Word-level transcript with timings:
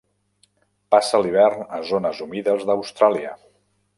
Passa 0.95 1.19
l'hivern 1.25 1.61
a 1.79 1.83
zones 1.91 2.23
humides 2.25 2.67
d'Austràlia. 2.71 3.37